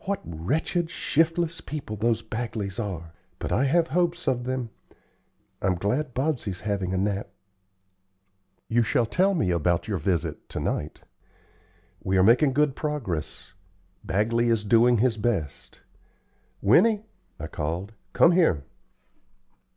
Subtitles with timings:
[0.00, 3.12] What wretched, shiftless people those Bagleys are!
[3.38, 4.70] But I have hopes of them.
[5.62, 7.28] I'm glad Bobsey's having a nap."
[8.68, 11.02] "You shall tell me about your visit to night.
[12.02, 13.52] We are making good progress.
[14.02, 15.78] Bagley is doing his best.
[16.60, 17.06] Winnie,"
[17.38, 18.64] I called, "come here."